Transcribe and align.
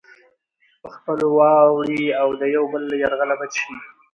په 0.81 0.89
خپلوۍ 0.95 1.29
واوړي 1.37 2.03
او 2.21 2.27
د 2.39 2.41
يو 2.55 2.63
بل 2.73 2.81
له 2.91 2.95
يرغله 3.03 3.35
بچ 3.41 3.53
شي. 3.63 3.75